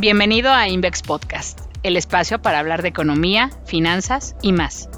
Bienvenido 0.00 0.52
a 0.52 0.68
Invex 0.68 1.02
Podcast, 1.02 1.58
el 1.82 1.96
espacio 1.96 2.40
para 2.40 2.60
hablar 2.60 2.82
de 2.82 2.88
economía, 2.88 3.50
finanzas 3.66 4.36
y 4.42 4.52
más. 4.52 4.88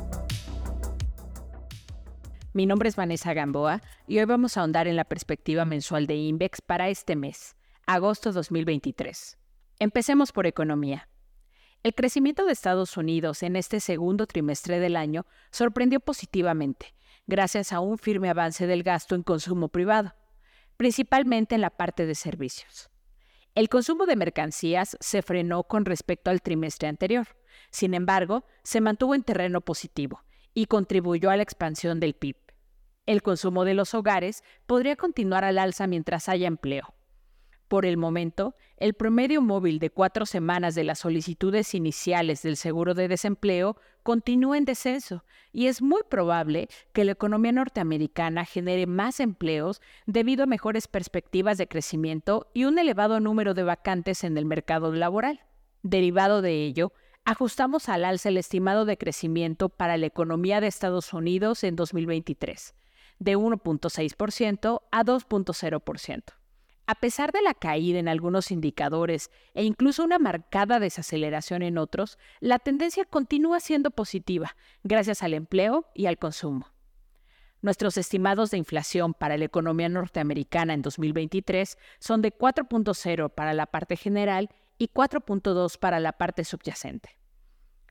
Mi 2.53 2.67
nombre 2.67 2.91
es 2.91 2.97
Vanessa 2.97 3.33
Gamboa 3.33 3.81
y 4.07 4.19
hoy 4.19 4.27
vamos 4.27 4.59
a 4.59 4.61
ahondar 4.61 4.89
en 4.89 4.97
la 4.97 5.07
perspectiva 5.07 5.65
mensual 5.65 6.07
de 6.07 6.17
Invex 6.17 6.61
para 6.61 6.91
este 6.91 7.17
mes, 7.17 7.57
agosto 7.87 8.31
2023. 8.31 9.39
Empecemos 9.79 10.33
por 10.33 10.47
economía. 10.47 11.09
El 11.83 11.95
crecimiento 11.95 12.45
de 12.45 12.53
Estados 12.53 12.99
Unidos 12.99 13.43
en 13.43 13.57
este 13.57 13.81
segundo 13.81 14.27
trimestre 14.27 14.81
del 14.81 14.97
año 14.97 15.25
sorprendió 15.51 16.01
positivamente, 16.01 16.95
gracias 17.27 17.73
a 17.73 17.81
un 17.81 17.97
firme 17.97 18.29
avance 18.29 18.67
del 18.67 18.83
gasto 18.83 19.15
en 19.15 19.23
consumo 19.23 19.69
privado, 19.71 20.15
principalmente 20.77 21.55
en 21.55 21.63
la 21.63 21.71
parte 21.71 22.05
de 22.05 22.15
servicios. 22.15 22.91
El 23.55 23.69
consumo 23.69 24.07
de 24.07 24.17
mercancías 24.17 24.97
se 25.01 25.23
frenó 25.23 25.65
con 25.65 25.85
respecto 25.85 26.31
al 26.31 26.41
trimestre 26.41 26.89
anterior. 26.89 27.27
Sin 27.71 27.95
embargo, 27.95 28.45
se 28.63 28.81
mantuvo 28.81 29.15
en 29.15 29.25
terreno 29.25 29.61
positivo 29.61 30.23
y 30.55 30.67
contribuyó 30.67 31.31
a 31.31 31.37
la 31.37 31.43
expansión 31.43 31.99
del 32.01 32.15
PIB. 32.15 32.37
El 33.07 33.23
consumo 33.23 33.65
de 33.65 33.75
los 33.75 33.95
hogares 33.95 34.45
podría 34.67 34.95
continuar 34.95 35.45
al 35.45 35.59
alza 35.59 35.87
mientras 35.87 36.29
haya 36.29 36.47
empleo. 36.47 36.95
Por 37.71 37.87
el 37.87 37.97
momento, 37.97 38.57
el 38.79 38.95
promedio 38.95 39.43
móvil 39.43 39.79
de 39.79 39.91
cuatro 39.91 40.27
semanas 40.27 40.75
de 40.75 40.83
las 40.83 40.99
solicitudes 40.99 41.73
iniciales 41.73 42.43
del 42.43 42.57
seguro 42.57 42.95
de 42.95 43.07
desempleo 43.07 43.77
continúa 44.03 44.59
en 44.59 44.65
descenso 44.65 45.25
y 45.53 45.69
es 45.69 45.81
muy 45.81 46.01
probable 46.11 46.69
que 46.93 47.05
la 47.05 47.13
economía 47.13 47.53
norteamericana 47.53 48.45
genere 48.45 48.89
más 48.89 49.21
empleos 49.21 49.81
debido 50.07 50.43
a 50.43 50.47
mejores 50.49 50.89
perspectivas 50.89 51.59
de 51.59 51.69
crecimiento 51.69 52.51
y 52.55 52.65
un 52.65 52.77
elevado 52.77 53.21
número 53.21 53.55
de 53.55 53.63
vacantes 53.63 54.25
en 54.25 54.37
el 54.37 54.47
mercado 54.47 54.93
laboral. 54.93 55.43
Derivado 55.85 56.43
de 56.43 56.65
ello, 56.65 56.93
ajustamos 57.25 57.89
al 57.89 58.05
alza 58.05 58.31
el 58.31 58.39
estimado 58.39 58.85
de 58.85 58.99
crecimiento 58.99 59.69
para 59.69 59.97
la 59.97 60.07
economía 60.07 60.61
de 60.61 60.67
Estados 60.67 61.13
Unidos 61.13 61.63
en 61.63 61.77
2023, 61.77 62.75
de 63.21 63.37
1.6% 63.37 64.83
a 64.91 65.05
2.0%. 65.05 66.40
A 66.91 66.97
pesar 66.97 67.31
de 67.31 67.41
la 67.41 67.55
caída 67.55 68.01
en 68.01 68.09
algunos 68.09 68.51
indicadores 68.51 69.31
e 69.55 69.63
incluso 69.63 70.03
una 70.03 70.19
marcada 70.19 70.81
desaceleración 70.81 71.63
en 71.63 71.79
otros, 71.79 72.19
la 72.41 72.59
tendencia 72.59 73.05
continúa 73.05 73.61
siendo 73.61 73.93
positiva 73.93 74.57
gracias 74.83 75.23
al 75.23 75.35
empleo 75.35 75.87
y 75.95 76.07
al 76.07 76.19
consumo. 76.19 76.67
Nuestros 77.63 77.97
estimados 77.97 78.51
de 78.51 78.59
inflación 78.59 79.15
para 79.15 79.37
la 79.37 79.45
economía 79.45 79.89
norteamericana 79.89 80.75
en 80.75 80.83
2023 80.83 81.79
son 82.01 82.23
de 82.23 82.37
4.0 82.37 83.33
para 83.37 83.55
la 83.55 83.67
parte 83.67 83.95
general 83.95 84.51
y 84.77 84.89
4.2 84.89 85.79
para 85.79 86.01
la 86.01 86.15
parte 86.15 86.43
subyacente. 86.43 87.11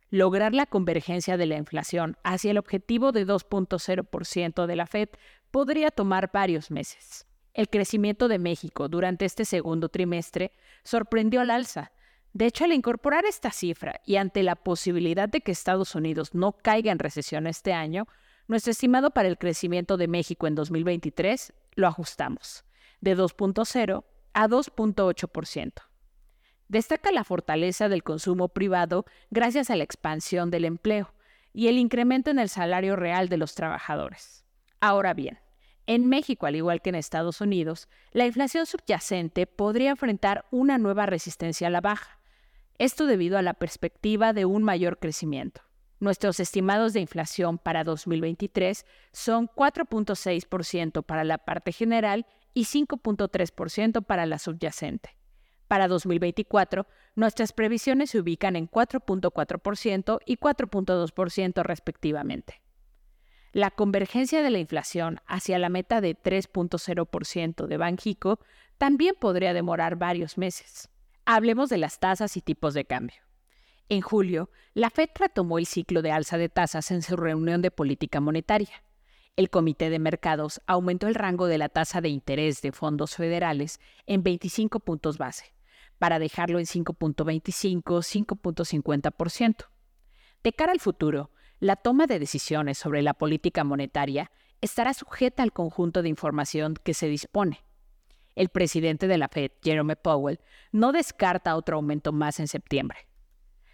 Lograr 0.10 0.54
la 0.54 0.66
convergencia 0.66 1.38
de 1.38 1.46
la 1.46 1.56
inflación 1.56 2.18
hacia 2.26 2.52
el 2.52 2.58
objetivo 2.58 3.14
de 3.14 3.26
2.0% 3.26 4.66
de 4.66 4.76
la 4.76 4.88
Fed 4.88 5.08
podría 5.52 5.90
tomar 5.90 6.32
varios 6.34 6.70
meses. 6.70 7.29
El 7.60 7.68
crecimiento 7.68 8.30
de 8.30 8.40
México 8.40 8.88
durante 8.88 9.26
este 9.26 9.44
segundo 9.44 9.90
trimestre 9.90 10.54
sorprendió 10.86 11.42
al 11.42 11.52
alza. 11.52 11.92
De 12.32 12.46
hecho, 12.46 12.64
al 12.64 12.72
incorporar 12.72 13.26
esta 13.26 13.52
cifra 13.52 14.00
y 14.06 14.16
ante 14.16 14.44
la 14.44 14.56
posibilidad 14.56 15.28
de 15.28 15.42
que 15.42 15.52
Estados 15.52 15.94
Unidos 15.94 16.34
no 16.34 16.54
caiga 16.54 16.94
en 16.94 17.00
recesión 17.00 17.48
este 17.48 17.74
año, 17.74 18.08
nuestro 18.48 18.72
estimado 18.72 19.12
para 19.12 19.28
el 19.28 19.38
crecimiento 19.38 19.98
de 19.98 20.08
México 20.08 20.48
en 20.48 20.56
2023 20.56 21.52
lo 21.76 21.88
ajustamos 21.88 22.64
de 23.02 23.18
2.0 23.18 24.06
a 24.34 24.48
2.8%. 24.48 25.74
Destaca 26.70 27.12
la 27.12 27.26
fortaleza 27.26 27.90
del 27.90 28.04
consumo 28.04 28.48
privado 28.48 29.04
gracias 29.32 29.70
a 29.70 29.76
la 29.76 29.84
expansión 29.84 30.50
del 30.50 30.64
empleo 30.64 31.14
y 31.52 31.68
el 31.68 31.78
incremento 31.78 32.32
en 32.32 32.40
el 32.40 32.48
salario 32.48 32.96
real 32.96 33.28
de 33.28 33.36
los 33.36 33.54
trabajadores. 33.54 34.46
Ahora 34.80 35.14
bien, 35.14 35.40
en 35.90 36.06
México, 36.06 36.46
al 36.46 36.56
igual 36.56 36.84
que 36.84 36.90
en 36.90 36.96
Estados 36.96 37.42
Unidos, 37.42 37.90
la 38.12 38.28
inflación 38.28 38.68
subyacente 38.68 39.48
podría 39.48 39.90
enfrentar 39.90 40.46
una 40.52 40.78
nueva 40.78 41.08
resistencia 41.08 41.66
a 41.66 41.72
la 41.72 41.82
baja, 41.82 42.20
esto 42.78 43.08
debido 43.08 43.40
a 43.40 43.42
la 43.42 43.56
perspectiva 43.56 44.32
de 44.32 44.46
un 44.46 44.62
mayor 44.62 45.00
crecimiento. 45.00 45.62
Nuestros 46.00 46.40
estimados 46.40 46.94
de 46.94 47.00
inflación 47.00 47.58
para 47.58 47.84
2023 47.84 48.86
son 49.14 49.48
4.6% 49.48 51.04
para 51.04 51.24
la 51.24 51.40
parte 51.40 51.72
general 51.72 52.28
y 52.54 52.66
5.3% 52.66 54.06
para 54.06 54.28
la 54.28 54.38
subyacente. 54.38 55.18
Para 55.68 55.88
2024, 55.88 56.86
nuestras 57.16 57.52
previsiones 57.52 58.12
se 58.12 58.20
ubican 58.20 58.56
en 58.56 58.70
4.4% 58.70 60.20
y 60.24 60.38
4.2% 60.38 61.64
respectivamente. 61.64 62.62
La 63.52 63.72
convergencia 63.72 64.44
de 64.44 64.52
la 64.52 64.60
inflación 64.60 65.22
hacia 65.26 65.58
la 65.58 65.70
meta 65.70 66.02
de 66.02 66.16
3.0% 66.16 67.66
de 67.66 67.78
Banjico 67.78 68.40
también 68.78 69.16
podría 69.20 69.54
demorar 69.54 69.96
varios 69.96 70.38
meses. 70.38 70.90
Hablemos 71.26 71.70
de 71.70 71.78
las 71.78 72.00
tasas 72.00 72.38
y 72.38 72.42
tipos 72.42 72.74
de 72.74 72.86
cambio. 72.86 73.18
En 73.90 74.02
julio, 74.02 74.50
la 74.76 74.92
Fed 74.92 75.10
retomó 75.16 75.58
el 75.58 75.66
ciclo 75.66 76.04
de 76.04 76.12
alza 76.12 76.38
de 76.38 76.50
tasas 76.50 76.92
en 76.92 77.02
su 77.02 77.16
reunión 77.16 77.64
de 77.64 77.72
política 77.72 78.20
monetaria. 78.20 78.84
El 79.36 79.50
Comité 79.50 79.90
de 79.90 79.98
Mercados 79.98 80.62
aumentó 80.68 81.08
el 81.08 81.16
rango 81.16 81.48
de 81.48 81.58
la 81.58 81.70
tasa 81.70 82.02
de 82.02 82.10
interés 82.10 82.62
de 82.62 82.72
fondos 82.72 83.16
federales 83.16 83.80
en 84.06 84.22
25 84.22 84.80
puntos 84.82 85.18
base, 85.18 85.56
para 85.98 86.20
dejarlo 86.20 86.60
en 86.60 86.66
5.25-5.50%. 86.66 89.66
De 90.44 90.54
cara 90.54 90.72
al 90.72 90.80
futuro, 90.80 91.32
la 91.60 91.76
toma 91.76 92.08
de 92.08 92.20
decisiones 92.20 92.78
sobre 92.78 93.02
la 93.02 93.14
política 93.14 93.64
monetaria 93.64 94.32
estará 94.62 94.94
sujeta 94.94 95.44
al 95.44 95.54
conjunto 95.54 96.02
de 96.02 96.10
información 96.10 96.76
que 96.76 96.94
se 96.94 97.08
dispone. 97.08 97.64
El 98.36 98.50
presidente 98.50 99.08
de 99.08 99.18
la 99.18 99.28
Fed, 99.28 99.52
Jerome 99.62 99.96
Powell, 99.96 100.40
no 100.72 100.92
descarta 100.92 101.56
otro 101.56 101.78
aumento 101.78 102.14
más 102.14 102.40
en 102.40 102.48
septiembre. 102.48 103.00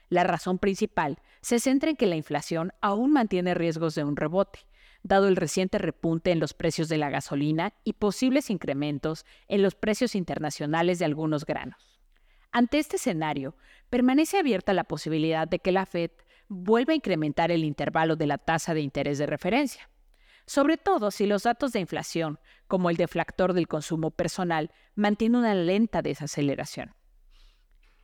La 0.09 0.23
razón 0.23 0.59
principal 0.59 1.19
se 1.41 1.59
centra 1.59 1.89
en 1.89 1.95
que 1.95 2.07
la 2.07 2.15
inflación 2.15 2.71
aún 2.81 3.11
mantiene 3.11 3.53
riesgos 3.53 3.95
de 3.95 4.03
un 4.03 4.15
rebote, 4.15 4.59
dado 5.03 5.27
el 5.27 5.35
reciente 5.35 5.77
repunte 5.77 6.31
en 6.31 6.39
los 6.39 6.53
precios 6.53 6.89
de 6.89 6.97
la 6.97 7.11
gasolina 7.11 7.73
y 7.83 7.93
posibles 7.93 8.49
incrementos 8.49 9.25
en 9.47 9.61
los 9.61 9.75
precios 9.75 10.15
internacionales 10.15 10.97
de 10.97 11.05
algunos 11.05 11.45
granos. 11.45 11.99
Ante 12.51 12.79
este 12.79 12.95
escenario, 12.95 13.55
permanece 13.89 14.39
abierta 14.39 14.73
la 14.73 14.85
posibilidad 14.85 15.47
de 15.47 15.59
que 15.59 15.71
la 15.71 15.85
Fed 15.85 16.11
vuelve 16.47 16.93
a 16.93 16.95
incrementar 16.95 17.51
el 17.51 17.63
intervalo 17.63 18.15
de 18.15 18.27
la 18.27 18.37
tasa 18.37 18.73
de 18.73 18.81
interés 18.81 19.17
de 19.17 19.25
referencia, 19.25 19.89
sobre 20.45 20.77
todo 20.77 21.11
si 21.11 21.25
los 21.25 21.43
datos 21.43 21.71
de 21.71 21.79
inflación, 21.79 22.39
como 22.67 22.89
el 22.89 22.97
deflactor 22.97 23.53
del 23.53 23.67
consumo 23.67 24.11
personal, 24.11 24.71
mantienen 24.95 25.39
una 25.39 25.55
lenta 25.55 26.01
desaceleración. 26.01 26.93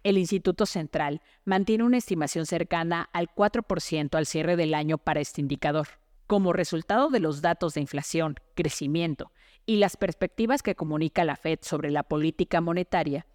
El 0.03 0.17
Instituto 0.17 0.65
Central 0.65 1.21
mantiene 1.45 1.83
una 1.83 1.97
estimación 1.97 2.47
cercana 2.47 3.09
al 3.13 3.29
4% 3.29 4.15
al 4.15 4.25
cierre 4.25 4.55
del 4.55 4.73
año 4.73 4.97
para 4.97 5.19
este 5.19 5.41
indicador. 5.41 5.87
Como 6.25 6.53
resultado 6.53 7.09
de 7.09 7.19
los 7.19 7.41
datos 7.41 7.75
de 7.75 7.81
inflación, 7.81 8.35
crecimiento 8.55 9.31
y 9.67 9.75
las 9.75 9.97
perspectivas 9.97 10.63
que 10.63 10.75
comunica 10.75 11.23
la 11.23 11.35
Fed 11.35 11.59
sobre 11.61 11.91
la 11.91 12.03
política 12.03 12.61
monetaria, 12.61 13.27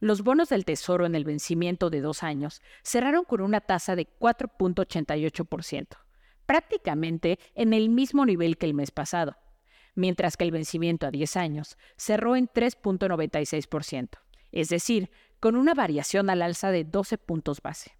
los 0.00 0.22
bonos 0.22 0.48
del 0.50 0.64
Tesoro 0.64 1.06
en 1.06 1.14
el 1.14 1.24
vencimiento 1.24 1.90
de 1.90 2.00
dos 2.00 2.22
años 2.22 2.62
cerraron 2.82 3.24
con 3.24 3.40
una 3.40 3.60
tasa 3.60 3.96
de 3.96 4.06
4.88%, 4.06 5.96
prácticamente 6.44 7.38
en 7.54 7.72
el 7.72 7.88
mismo 7.88 8.26
nivel 8.26 8.58
que 8.58 8.66
el 8.66 8.74
mes 8.74 8.90
pasado, 8.90 9.36
mientras 9.94 10.36
que 10.36 10.44
el 10.44 10.50
vencimiento 10.50 11.06
a 11.06 11.10
10 11.10 11.36
años 11.36 11.78
cerró 11.96 12.36
en 12.36 12.48
3.96%, 12.48 14.18
es 14.52 14.68
decir, 14.68 15.10
con 15.40 15.56
una 15.56 15.74
variación 15.74 16.30
al 16.30 16.42
alza 16.42 16.70
de 16.70 16.84
12 16.84 17.18
puntos 17.18 17.60
base. 17.60 17.92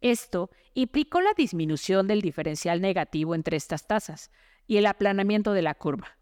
Esto 0.00 0.50
implicó 0.74 1.20
la 1.20 1.32
disminución 1.36 2.08
del 2.08 2.20
diferencial 2.20 2.80
negativo 2.80 3.34
entre 3.34 3.56
estas 3.56 3.86
tasas 3.86 4.30
y 4.66 4.76
el 4.78 4.86
aplanamiento 4.86 5.52
de 5.52 5.62
la 5.62 5.74
curva, 5.74 6.18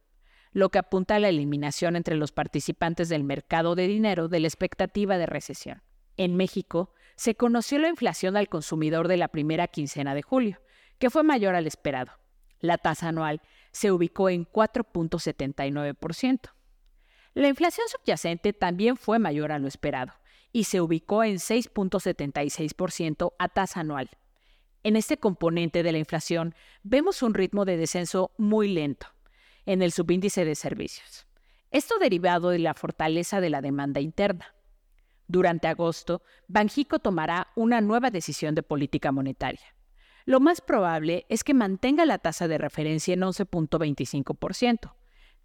lo 0.53 0.71
que 0.71 0.79
apunta 0.79 1.17
a 1.17 1.21
la 1.21 1.29
eliminación 1.29 1.97
entre 1.97 2.17
los 2.17 2.33
participantes 2.33 3.09
del 3.09 3.25
mercado 3.25 3.75
de 3.75 3.87
dinero 3.87 4.29
de 4.29 4.41
la 4.41 4.49
expectativa 4.49 5.19
de 5.19 5.27
recesión. 5.27 5.83
En 6.17 6.37
México, 6.37 6.93
se 7.17 7.35
conoció 7.35 7.79
la 7.79 7.89
inflación 7.89 8.37
al 8.37 8.49
consumidor 8.49 9.07
de 9.07 9.19
la 9.19 9.29
primera 9.29 9.69
quincena 9.69 10.15
de 10.15 10.23
julio, 10.23 10.61
que 10.99 11.11
fue 11.11 11.23
mayor 11.23 11.55
al 11.55 11.67
esperado. 11.67 12.13
La 12.61 12.79
tasa 12.79 13.09
anual 13.09 13.43
se 13.73 13.93
ubicó 13.93 14.29
en 14.29 14.47
4.79%. 14.47 16.51
La 17.35 17.49
inflación 17.49 17.87
subyacente 17.89 18.53
también 18.53 18.97
fue 18.97 19.19
mayor 19.19 19.53
a 19.53 19.59
lo 19.59 19.69
esperado 19.69 20.13
y 20.53 20.65
se 20.65 20.81
ubicó 20.81 21.23
en 21.23 21.37
6.76% 21.37 23.35
a 23.39 23.49
tasa 23.49 23.81
anual. 23.81 24.11
En 24.83 24.97
este 24.97 25.19
componente 25.19 25.83
de 25.83 25.93
la 25.93 25.99
inflación 25.99 26.55
vemos 26.83 27.23
un 27.23 27.35
ritmo 27.35 27.65
de 27.65 27.77
descenso 27.77 28.33
muy 28.37 28.69
lento, 28.69 29.07
en 29.73 29.83
el 29.83 29.93
subíndice 29.93 30.45
de 30.45 30.57
servicios. 30.57 31.27
Esto 31.71 31.99
derivado 32.01 32.51
de 32.51 32.59
la 32.59 32.75
fortaleza 32.75 33.41
de 33.41 33.51
la 33.51 33.61
demanda 33.61 34.01
interna. 34.01 34.55
Durante 35.29 35.69
agosto, 35.69 36.23
Banjico 36.49 36.99
tomará 36.99 37.49
una 37.55 37.81
nueva 37.81 38.11
decisión 38.11 38.57
de 38.57 38.65
política 38.65 39.13
monetaria. 39.13 39.77
Lo 40.25 40.41
más 40.41 40.61
probable 40.61 41.25
es 41.29 41.45
que 41.45 41.55
mantenga 41.55 42.05
la 42.05 42.19
tasa 42.19 42.49
de 42.49 42.59
referencia 42.59 43.15
en 43.15 43.21
11.25%, 43.21 44.93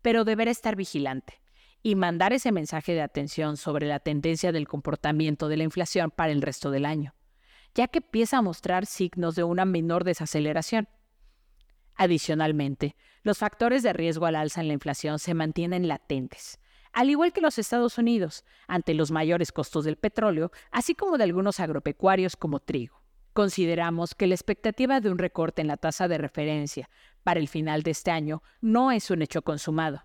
pero 0.01 0.25
deberá 0.25 0.49
estar 0.49 0.75
vigilante 0.75 1.39
y 1.83 1.93
mandar 1.93 2.33
ese 2.33 2.51
mensaje 2.51 2.93
de 2.93 3.01
atención 3.01 3.57
sobre 3.57 3.85
la 3.85 3.99
tendencia 3.99 4.51
del 4.51 4.67
comportamiento 4.67 5.49
de 5.49 5.57
la 5.57 5.63
inflación 5.63 6.09
para 6.09 6.31
el 6.31 6.41
resto 6.41 6.71
del 6.71 6.85
año, 6.85 7.13
ya 7.75 7.87
que 7.87 7.99
empieza 7.99 8.39
a 8.39 8.41
mostrar 8.41 8.87
signos 8.87 9.35
de 9.35 9.43
una 9.43 9.65
menor 9.65 10.03
desaceleración. 10.03 10.87
Adicionalmente, 11.93 12.95
los 13.25 13.39
factores 13.39 13.81
de 13.81 13.91
riesgo 13.91 14.27
al 14.27 14.35
alza 14.35 14.61
en 14.61 14.67
la 14.67 14.75
inflación 14.75 15.17
se 15.17 15.33
mantienen 15.33 15.87
latentes, 15.87 16.59
al 16.93 17.09
igual 17.09 17.33
que 17.33 17.41
los 17.41 17.57
Estados 17.57 17.97
Unidos, 17.97 18.45
ante 18.67 18.93
los 18.93 19.09
mayores 19.09 19.51
costos 19.51 19.83
del 19.83 19.97
petróleo, 19.97 20.51
así 20.69 20.93
como 20.93 21.17
de 21.17 21.23
algunos 21.23 21.59
agropecuarios 21.59 22.35
como 22.35 22.59
trigo. 22.59 23.01
Consideramos 23.33 24.13
que 24.13 24.27
la 24.27 24.35
expectativa 24.35 25.01
de 25.01 25.09
un 25.09 25.17
recorte 25.17 25.63
en 25.63 25.67
la 25.67 25.77
tasa 25.77 26.07
de 26.07 26.19
referencia 26.19 26.87
para 27.23 27.39
el 27.39 27.47
final 27.47 27.81
de 27.81 27.91
este 27.91 28.11
año 28.11 28.43
no 28.61 28.91
es 28.91 29.09
un 29.09 29.23
hecho 29.23 29.41
consumado. 29.41 30.03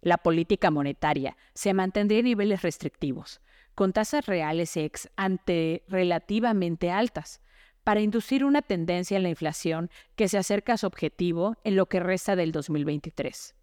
La 0.00 0.18
política 0.18 0.70
monetaria 0.70 1.36
se 1.54 1.74
mantendría 1.74 2.20
en 2.20 2.26
niveles 2.26 2.62
restrictivos, 2.62 3.40
con 3.74 3.92
tasas 3.92 4.26
reales 4.26 4.76
ex 4.76 5.10
ante 5.16 5.82
relativamente 5.88 6.92
altas, 6.92 7.40
para 7.90 8.02
inducir 8.02 8.44
una 8.44 8.62
tendencia 8.62 9.16
en 9.16 9.24
la 9.24 9.30
inflación 9.30 9.90
que 10.14 10.28
se 10.28 10.38
acerca 10.38 10.74
a 10.74 10.76
su 10.76 10.86
objetivo 10.86 11.56
en 11.64 11.74
lo 11.74 11.86
que 11.86 11.98
resta 11.98 12.36
del 12.36 12.52
2023 12.52 13.56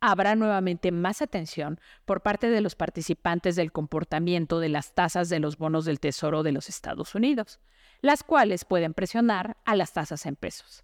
habrá 0.00 0.34
nuevamente 0.34 0.90
más 0.90 1.22
atención 1.22 1.78
por 2.04 2.20
parte 2.20 2.50
de 2.50 2.62
los 2.62 2.74
participantes 2.74 3.54
del 3.54 3.70
comportamiento 3.70 4.58
de 4.58 4.70
las 4.70 4.92
tasas 4.96 5.28
de 5.28 5.38
los 5.38 5.56
bonos 5.56 5.84
del 5.84 6.00
Tesoro 6.00 6.42
de 6.42 6.50
los 6.50 6.68
Estados 6.68 7.14
Unidos, 7.14 7.60
las 8.00 8.24
cuales 8.24 8.64
pueden 8.64 8.92
presionar 8.92 9.56
a 9.64 9.76
las 9.76 9.92
tasas 9.92 10.26
en 10.26 10.34
pesos. 10.34 10.82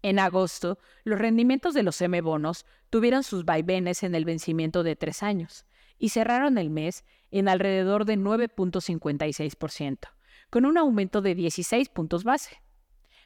En 0.00 0.18
agosto, 0.18 0.78
los 1.04 1.18
rendimientos 1.18 1.74
de 1.74 1.82
los 1.82 2.00
M-bonos 2.00 2.64
tuvieron 2.88 3.24
sus 3.24 3.44
vaivenes 3.44 4.04
en 4.04 4.14
el 4.14 4.24
vencimiento 4.24 4.84
de 4.84 4.96
tres 4.96 5.22
años 5.22 5.66
y 5.98 6.08
cerraron 6.08 6.56
el 6.56 6.70
mes 6.70 7.04
en 7.30 7.50
alrededor 7.50 8.06
de 8.06 8.16
9.56%, 8.16 10.08
con 10.52 10.66
un 10.66 10.76
aumento 10.76 11.22
de 11.22 11.34
16 11.34 11.88
puntos 11.88 12.24
base 12.24 12.62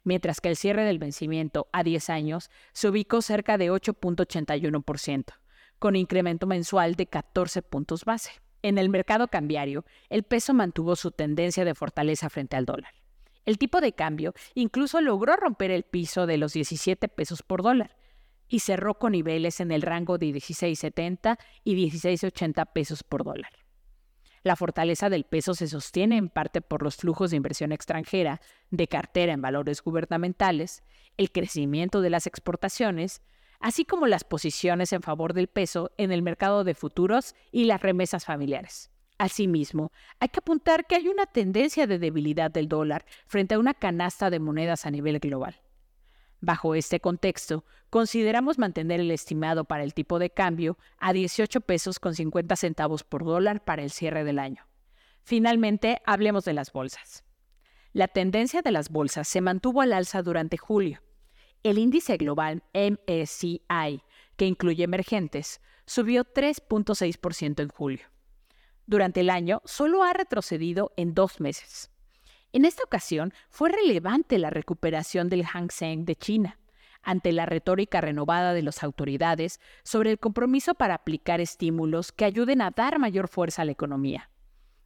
mientras 0.07 0.41
que 0.41 0.49
el 0.49 0.57
cierre 0.57 0.85
del 0.85 1.01
vencimiento 1.01 1.69
a 1.73 1.83
10 1.83 2.11
años 2.11 2.49
se 2.73 2.89
ubicó 2.89 3.23
cerca 3.23 3.59
de 3.59 3.73
8.81%, 3.73 5.35
con 5.81 5.97
incremento 5.97 6.47
mensual 6.47 6.95
de 6.95 7.09
14 7.09 7.61
puntos 7.63 8.05
base. 8.05 8.31
En 8.63 8.79
el 8.79 8.89
mercado 8.89 9.27
cambiario, 9.27 9.85
el 10.09 10.23
peso 10.23 10.55
mantuvo 10.55 10.95
su 10.95 11.11
tendencia 11.11 11.65
de 11.65 11.75
fortaleza 11.75 12.31
frente 12.31 12.55
al 12.57 12.67
dólar. 12.67 12.95
El 13.45 13.59
tipo 13.59 13.81
de 13.81 13.95
cambio 13.95 14.33
incluso 14.55 15.01
logró 15.01 15.35
romper 15.35 15.73
el 15.73 15.83
piso 15.83 16.27
de 16.27 16.39
los 16.39 16.53
17 16.53 17.09
pesos 17.09 17.43
por 17.43 17.63
dólar 17.63 17.97
y 18.49 18.61
cerró 18.61 18.95
con 18.95 19.11
niveles 19.11 19.59
en 19.59 19.73
el 19.73 19.83
rango 19.83 20.19
de 20.19 20.29
16.70 20.29 21.37
y 21.65 21.75
16.80 21.75 22.73
pesos 22.73 23.03
por 23.03 23.25
dólar. 23.25 23.66
La 24.47 24.55
fortaleza 24.55 25.11
del 25.11 25.25
peso 25.25 25.55
se 25.55 25.67
sostiene 25.67 26.17
en 26.17 26.29
parte 26.29 26.61
por 26.61 26.85
los 26.85 26.95
flujos 26.95 27.33
de 27.33 27.37
inversión 27.37 27.73
extranjera, 27.73 28.41
de 28.71 28.87
cartera 28.87 29.33
en 29.33 29.43
valores 29.43 29.83
gubernamentales, 29.83 30.85
el 31.17 31.33
crecimiento 31.33 32.01
de 32.01 32.11
las 32.11 32.29
exportaciones, 32.29 33.23
así 33.59 33.85
como 33.85 34.07
las 34.07 34.23
posiciones 34.23 34.93
en 34.93 35.03
favor 35.03 35.33
del 35.33 35.49
peso 35.49 35.91
en 35.99 36.13
el 36.13 36.23
mercado 36.23 36.63
de 36.63 36.77
futuros 36.77 37.35
y 37.51 37.65
las 37.65 37.83
remesas 37.83 38.25
familiares. 38.25 38.93
Asimismo, 39.19 39.91
hay 40.21 40.29
que 40.29 40.39
apuntar 40.39 40.87
que 40.87 40.95
hay 40.95 41.09
una 41.09 41.27
tendencia 41.27 41.89
de 41.89 41.99
debilidad 41.99 42.49
del 42.49 42.69
dólar 42.69 43.05
frente 43.27 43.57
a 43.57 43.59
una 43.59 43.75
canasta 43.75 44.31
de 44.31 44.39
monedas 44.39 44.87
a 44.87 44.93
nivel 44.93 45.19
global. 45.19 45.61
Bajo 46.41 46.75
este 46.75 47.01
contexto, 47.01 47.65
consideramos 47.91 48.59
mantener 48.59 49.01
el 49.01 49.11
estimado 49.11 49.65
para 49.65 49.85
el 49.85 49.95
tipo 49.95 50.19
de 50.19 50.31
cambio 50.31 50.79
a 50.99 51.13
18 51.13 51.63
pesos 51.63 51.99
con 51.99 52.15
50 52.15 52.57
centavos 52.57 53.05
por 53.05 53.25
dólar 53.25 53.65
para 53.65 53.83
el 53.83 53.91
cierre 53.91 54.25
del 54.25 54.39
año. 54.39 54.67
Finalmente, 55.23 56.03
hablemos 56.05 56.45
de 56.45 56.53
las 56.53 56.73
bolsas. 56.73 57.25
La 57.93 58.09
tendencia 58.09 58.61
de 58.61 58.71
las 58.71 58.91
bolsas 58.91 59.27
se 59.27 59.41
mantuvo 59.41 59.81
al 59.81 59.93
alza 59.93 60.23
durante 60.23 60.59
julio. 60.59 61.01
El 61.63 61.79
índice 61.79 62.17
global 62.19 62.63
MSCI, 62.75 64.03
que 64.37 64.45
incluye 64.45 64.85
emergentes, 64.85 65.61
subió 65.87 66.25
3.6% 66.25 67.63
en 67.63 67.69
julio. 67.69 68.07
Durante 68.87 69.21
el 69.21 69.31
año 69.31 69.63
solo 69.65 70.05
ha 70.05 70.13
retrocedido 70.13 70.93
en 70.97 71.15
dos 71.15 71.41
meses. 71.41 71.91
En 72.57 72.65
esta 72.65 72.83
ocasión 72.85 73.35
fue 73.51 73.69
relevante 73.69 74.39
la 74.39 74.49
recuperación 74.49 75.29
del 75.29 75.45
Hang 75.45 75.71
Seng 75.71 76.07
de 76.07 76.17
China, 76.17 76.59
ante 77.03 77.33
la 77.33 77.45
retórica 77.45 78.01
renovada 78.01 78.55
de 78.55 78.63
las 78.63 78.83
autoridades 78.83 79.61
sobre 79.85 80.13
el 80.13 80.19
compromiso 80.19 80.73
para 80.73 80.95
aplicar 80.95 81.43
estímulos 81.43 82.13
que 82.13 82.25
ayuden 82.25 82.63
a 82.63 82.71
dar 82.71 82.99
mayor 82.99 83.29
fuerza 83.29 83.61
a 83.61 83.67
la 83.67 83.73
economía. 83.73 84.31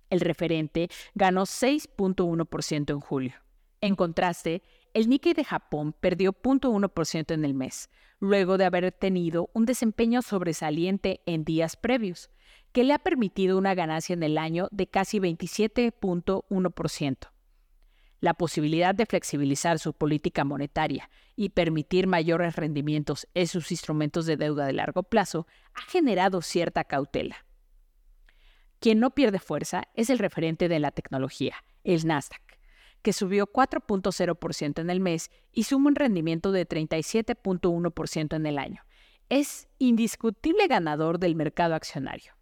El 0.08 0.18
referente 0.18 0.88
ganó 1.14 1.42
6.1% 1.42 2.90
en 2.90 2.98
julio. 2.98 3.34
En 3.80 3.94
contraste, 3.94 4.64
el 4.92 5.08
Nikkei 5.08 5.34
de 5.34 5.44
Japón 5.44 5.92
perdió 5.92 6.32
0.1% 6.32 7.32
en 7.32 7.44
el 7.44 7.54
mes, 7.54 7.88
luego 8.18 8.58
de 8.58 8.64
haber 8.64 8.90
tenido 8.90 9.48
un 9.52 9.64
desempeño 9.64 10.22
sobresaliente 10.22 11.20
en 11.24 11.44
días 11.44 11.76
previos, 11.76 12.30
que 12.72 12.82
le 12.82 12.94
ha 12.94 12.98
permitido 12.98 13.56
una 13.56 13.76
ganancia 13.76 14.14
en 14.14 14.24
el 14.24 14.38
año 14.38 14.66
de 14.72 14.88
casi 14.88 15.20
27.1% 15.20 17.29
la 18.20 18.34
posibilidad 18.34 18.94
de 18.94 19.06
flexibilizar 19.06 19.78
su 19.78 19.92
política 19.92 20.44
monetaria 20.44 21.10
y 21.36 21.50
permitir 21.50 22.06
mayores 22.06 22.56
rendimientos 22.56 23.26
en 23.34 23.46
sus 23.46 23.70
instrumentos 23.70 24.26
de 24.26 24.36
deuda 24.36 24.66
de 24.66 24.74
largo 24.74 25.02
plazo 25.02 25.46
ha 25.74 25.82
generado 25.82 26.42
cierta 26.42 26.84
cautela. 26.84 27.46
Quien 28.78 29.00
no 29.00 29.10
pierde 29.10 29.38
fuerza 29.38 29.84
es 29.94 30.10
el 30.10 30.18
referente 30.18 30.68
de 30.68 30.78
la 30.78 30.90
tecnología, 30.90 31.56
el 31.84 32.06
Nasdaq, 32.06 32.42
que 33.02 33.12
subió 33.12 33.46
4.0% 33.46 34.80
en 34.80 34.90
el 34.90 35.00
mes 35.00 35.30
y 35.52 35.64
suma 35.64 35.88
un 35.88 35.96
rendimiento 35.96 36.52
de 36.52 36.68
37.1% 36.68 38.36
en 38.36 38.46
el 38.46 38.58
año. 38.58 38.82
Es 39.28 39.68
indiscutible 39.78 40.66
ganador 40.66 41.18
del 41.18 41.36
mercado 41.36 41.74
accionario 41.74 42.39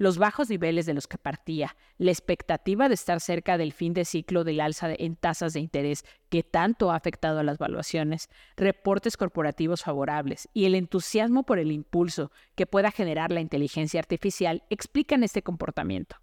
los 0.00 0.16
bajos 0.16 0.48
niveles 0.48 0.86
de 0.86 0.94
los 0.94 1.06
que 1.06 1.18
partía, 1.18 1.76
la 1.98 2.10
expectativa 2.10 2.88
de 2.88 2.94
estar 2.94 3.20
cerca 3.20 3.58
del 3.58 3.74
fin 3.74 3.92
de 3.92 4.06
ciclo 4.06 4.44
del 4.44 4.62
alza 4.62 4.94
en 4.98 5.14
tasas 5.14 5.52
de 5.52 5.60
interés 5.60 6.06
que 6.30 6.42
tanto 6.42 6.90
ha 6.90 6.96
afectado 6.96 7.38
a 7.38 7.42
las 7.42 7.58
valuaciones, 7.58 8.30
reportes 8.56 9.18
corporativos 9.18 9.82
favorables 9.82 10.48
y 10.54 10.64
el 10.64 10.74
entusiasmo 10.74 11.42
por 11.42 11.58
el 11.58 11.70
impulso 11.70 12.32
que 12.54 12.64
pueda 12.64 12.90
generar 12.90 13.30
la 13.30 13.42
inteligencia 13.42 14.00
artificial 14.00 14.62
explican 14.70 15.22
este 15.22 15.42
comportamiento, 15.42 16.16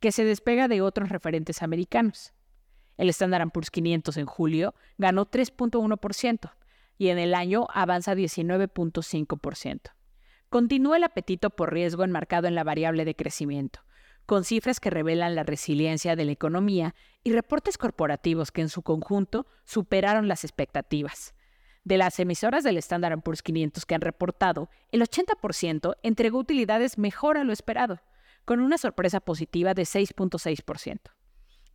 que 0.00 0.10
se 0.10 0.24
despega 0.24 0.66
de 0.66 0.80
otros 0.80 1.10
referentes 1.10 1.62
americanos. 1.62 2.32
El 2.96 3.10
Standard 3.10 3.50
Poor's 3.50 3.70
500 3.70 4.16
en 4.16 4.24
julio 4.24 4.74
ganó 4.96 5.30
3.1% 5.30 6.50
y 6.96 7.08
en 7.08 7.18
el 7.18 7.34
año 7.34 7.66
avanza 7.74 8.14
19.5%. 8.14 9.97
Continúa 10.50 10.96
el 10.96 11.04
apetito 11.04 11.50
por 11.50 11.74
riesgo 11.74 12.04
enmarcado 12.04 12.48
en 12.48 12.54
la 12.54 12.64
variable 12.64 13.04
de 13.04 13.14
crecimiento, 13.14 13.80
con 14.24 14.44
cifras 14.44 14.80
que 14.80 14.88
revelan 14.88 15.34
la 15.34 15.42
resiliencia 15.42 16.16
de 16.16 16.24
la 16.24 16.32
economía 16.32 16.94
y 17.22 17.32
reportes 17.32 17.76
corporativos 17.76 18.50
que 18.50 18.62
en 18.62 18.70
su 18.70 18.80
conjunto 18.80 19.46
superaron 19.64 20.26
las 20.26 20.44
expectativas. 20.44 21.34
De 21.84 21.98
las 21.98 22.18
emisoras 22.18 22.64
del 22.64 22.78
Standard 22.78 23.20
Poor's 23.20 23.42
500 23.42 23.84
que 23.84 23.94
han 23.94 24.00
reportado, 24.00 24.70
el 24.90 25.02
80% 25.02 25.96
entregó 26.02 26.38
utilidades 26.38 26.96
mejor 26.96 27.36
a 27.36 27.44
lo 27.44 27.52
esperado, 27.52 28.00
con 28.46 28.60
una 28.60 28.78
sorpresa 28.78 29.20
positiva 29.20 29.74
de 29.74 29.82
6.6%. 29.82 30.98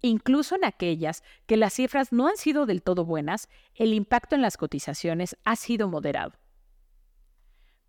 Incluso 0.01 0.55
en 0.55 0.65
aquellas 0.65 1.23
que 1.45 1.57
las 1.57 1.73
cifras 1.73 2.11
no 2.11 2.27
han 2.27 2.37
sido 2.37 2.65
del 2.65 2.81
todo 2.81 3.05
buenas, 3.05 3.49
el 3.75 3.93
impacto 3.93 4.35
en 4.35 4.41
las 4.41 4.57
cotizaciones 4.57 5.37
ha 5.45 5.55
sido 5.55 5.87
moderado. 5.87 6.33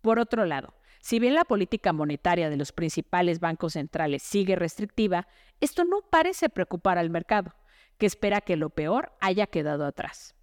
Por 0.05 0.19
otro 0.19 0.45
lado, 0.45 0.75
si 1.01 1.17
bien 1.17 1.33
la 1.33 1.45
política 1.45 1.91
monetaria 1.91 2.51
de 2.51 2.57
los 2.57 2.71
principales 2.71 3.39
bancos 3.39 3.73
centrales 3.73 4.21
sigue 4.21 4.55
restrictiva, 4.55 5.27
esto 5.61 5.83
no 5.83 6.01
parece 6.11 6.47
preocupar 6.47 6.99
al 6.99 7.09
mercado, 7.09 7.55
que 7.97 8.05
espera 8.05 8.41
que 8.41 8.55
lo 8.55 8.69
peor 8.69 9.13
haya 9.19 9.47
quedado 9.47 9.83
atrás. 9.83 10.35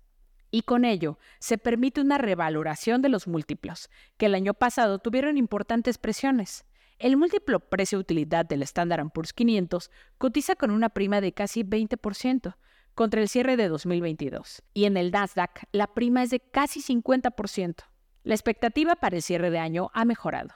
Y 0.51 0.63
con 0.63 0.85
ello, 0.85 1.17
se 1.39 1.59
permite 1.59 2.01
una 2.01 2.19
revaloración 2.19 3.03
de 3.03 3.09
los 3.09 3.29
múltiplos, 3.29 3.89
que 4.17 4.27
el 4.27 4.35
año 4.35 4.53
pasado 4.53 4.99
tuvieron 4.99 5.39
importantes 5.39 5.97
presiones. 5.97 6.65
El 6.99 7.17
múltiplo 7.17 7.61
precio-utilidad 7.61 8.45
del 8.45 8.65
Standard 8.65 9.11
Poor's 9.11 9.33
500 9.33 9.93
cotiza 10.19 10.57
con 10.57 10.73
una 10.73 10.89
prima 10.89 11.21
de 11.21 11.35
casi 11.35 11.63
20% 11.63 12.57
contra 12.97 13.21
el 13.21 13.29
cierre 13.29 13.57
de 13.57 13.69
2022, 13.69 14.65
y 14.75 14.87
en 14.87 14.97
el 14.97 15.13
Nasdaq 15.13 15.69
la 15.71 15.87
prima 15.95 16.25
es 16.25 16.31
de 16.31 16.41
casi 16.41 16.81
50%. 16.81 17.92
La 18.25 18.35
expectativa 18.35 18.97
para 18.97 19.17
el 19.17 19.23
cierre 19.23 19.51
de 19.51 19.59
año 19.59 19.91
ha 19.95 20.05
mejorado 20.05 20.55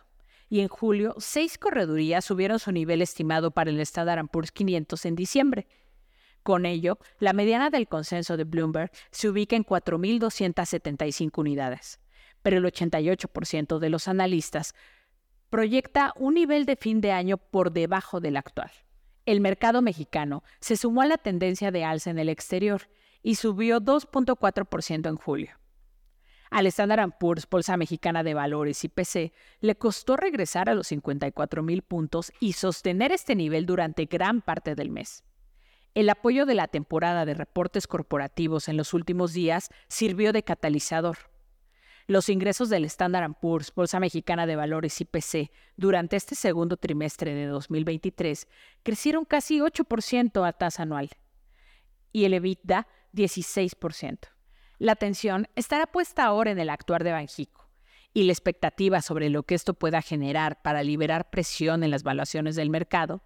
y 0.49 0.61
en 0.61 0.69
julio 0.69 1.15
seis 1.19 1.59
corredurías 1.59 2.25
subieron 2.25 2.59
su 2.59 2.73
nivel 2.73 3.03
estimado 3.03 3.51
para 3.51 3.71
el 3.71 3.81
Standard 3.81 4.29
Poor's 4.29 4.53
500 4.53 5.05
en 5.07 5.17
diciembre. 5.17 5.67
Con 6.43 6.65
ello, 6.65 6.99
la 7.19 7.33
mediana 7.33 7.71
del 7.71 7.89
consenso 7.89 8.37
de 8.37 8.45
Bloomberg 8.45 8.93
se 9.11 9.29
ubica 9.29 9.57
en 9.57 9.65
4.275 9.65 11.39
unidades, 11.39 11.99
pero 12.43 12.59
el 12.59 12.65
88% 12.65 13.79
de 13.81 13.91
los 13.91 14.07
analistas 14.07 14.75
proyecta 15.51 16.13
un 16.17 16.35
nivel 16.35 16.67
de 16.67 16.77
fin 16.77 17.01
de 17.01 17.11
año 17.11 17.37
por 17.37 17.73
debajo 17.73 18.21
del 18.21 18.37
actual. 18.37 18.71
El 19.25 19.41
mercado 19.41 19.83
mexicano 19.83 20.45
se 20.61 20.77
sumó 20.77 21.03
a 21.03 21.07
la 21.07 21.19
tendencia 21.19 21.73
de 21.73 21.83
alza 21.83 22.11
en 22.11 22.21
el 22.21 22.29
exterior 22.29 22.83
y 23.25 23.35
subió 23.35 23.81
2.4% 23.81 25.09
en 25.09 25.17
julio. 25.17 25.51
Al 26.57 26.65
Standard 26.69 27.19
Poor's, 27.21 27.47
Bolsa 27.47 27.77
Mexicana 27.77 28.23
de 28.23 28.33
Valores 28.33 28.83
y 28.83 28.89
PC, 28.89 29.35
le 29.61 29.77
costó 29.77 30.17
regresar 30.17 30.71
a 30.71 30.75
los 30.75 30.87
54 30.87 31.63
mil 31.63 31.83
puntos 31.83 32.33
y 32.41 32.55
sostener 32.55 33.13
este 33.13 33.35
nivel 33.35 33.67
durante 33.67 34.07
gran 34.07 34.41
parte 34.41 34.75
del 34.75 34.89
mes. 34.89 35.23
El 35.95 36.09
apoyo 36.09 36.47
de 36.47 36.55
la 36.55 36.67
temporada 36.67 37.27
de 37.27 37.35
reportes 37.35 37.87
corporativos 37.87 38.71
en 38.71 38.79
los 38.79 38.95
últimos 38.95 39.35
días 39.35 39.69
sirvió 39.89 40.33
de 40.33 40.45
catalizador. 40.45 41.19
Los 42.07 42.31
ingresos 42.31 42.71
del 42.71 42.87
Standard 42.87 43.35
Poor's, 43.39 43.71
Bolsa 43.75 44.01
Mexicana 44.01 44.47
de 44.47 44.57
Valores 44.57 44.99
y 45.03 45.05
PC, 45.05 45.51
durante 45.77 46.17
este 46.17 46.37
segundo 46.37 46.79
trimestre 46.79 47.35
de 47.35 47.49
2023 47.49 48.49
crecieron 48.83 49.27
casi 49.27 49.59
8% 49.59 50.49
a 50.49 50.53
tasa 50.55 50.85
anual 50.85 51.11
y 52.13 52.25
el 52.25 52.33
EBITDA 52.33 52.87
16%. 53.13 54.36
La 54.79 54.93
atención 54.93 55.49
estará 55.57 55.87
puesta 55.87 56.25
ahora 56.25 56.51
en 56.51 56.59
el 56.59 56.69
actuar 56.69 57.03
de 57.03 57.13
Banjico 57.13 57.71
y 58.13 58.25
la 58.25 58.33
expectativa 58.33 59.01
sobre 59.01 59.31
lo 59.31 59.43
que 59.43 59.55
esto 59.55 59.73
pueda 59.73 60.03
generar 60.03 60.61
para 60.61 60.83
liberar 60.83 61.31
presión 61.31 61.83
en 61.83 61.91
las 61.91 62.03
valuaciones 62.03 62.57
del 62.57 62.69
mercado, 62.69 63.23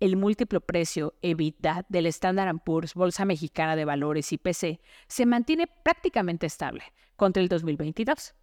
el 0.00 0.16
múltiplo 0.16 0.62
precio 0.62 1.14
EBITDA 1.20 1.84
del 1.90 2.06
Standard 2.06 2.58
Poor's 2.64 2.94
Bolsa 2.94 3.26
Mexicana 3.26 3.76
de 3.76 3.84
Valores 3.84 4.32
IPC 4.32 4.80
se 5.06 5.26
mantiene 5.26 5.66
prácticamente 5.66 6.46
estable 6.46 6.84
contra 7.16 7.42
el 7.42 7.48
2022 7.48 8.34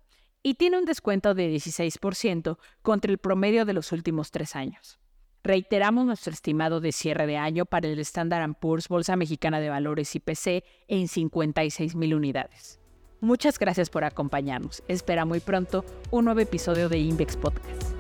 y 0.44 0.56
tiene 0.56 0.78
un 0.78 0.86
descuento 0.86 1.34
de 1.34 1.52
16% 1.52 2.58
contra 2.84 3.12
el 3.12 3.18
promedio 3.18 3.66
de 3.66 3.74
los 3.74 3.92
últimos 3.92 4.30
tres 4.30 4.56
años. 4.56 5.00
Reiteramos 5.44 6.06
nuestro 6.06 6.32
estimado 6.32 6.80
de 6.80 6.94
cierre 6.94 7.28
de 7.28 7.36
año 7.36 7.66
para 7.66 7.90
el 7.90 8.00
Standard 8.00 8.54
Poor's 8.54 8.88
Bolsa 8.88 9.18
Mexicana 9.18 9.60
de 9.60 9.70
Valores 9.70 10.16
IPC 10.16 10.64
en 10.88 11.10
56 11.10 11.96
mil 11.96 12.16
unidades. 12.16 12.80
Muchas 13.20 13.60
gracias 13.60 13.90
por 13.90 14.06
acompañarnos. 14.06 14.84
Espera 14.88 15.26
muy 15.26 15.42
pronto 15.42 15.84
un 16.12 16.26
nuevo 16.26 16.40
episodio 16.40 16.88
de 16.88 17.00
Invex 17.00 17.36
Podcast. 17.36 17.94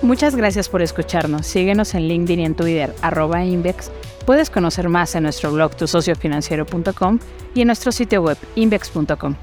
Muchas 0.00 0.36
gracias 0.36 0.70
por 0.70 0.80
escucharnos. 0.80 1.46
Síguenos 1.46 1.94
en 1.94 2.08
LinkedIn 2.08 2.40
y 2.40 2.44
en 2.46 2.54
Twitter, 2.54 2.94
arroba 3.02 3.44
Invex. 3.44 3.90
Puedes 4.24 4.48
conocer 4.48 4.88
más 4.88 5.14
en 5.14 5.24
nuestro 5.24 5.52
blog 5.52 5.76
tusociofinanciero.com 5.76 7.18
y 7.54 7.60
en 7.60 7.66
nuestro 7.66 7.92
sitio 7.92 8.22
web 8.22 8.38
invex.com. 8.54 9.34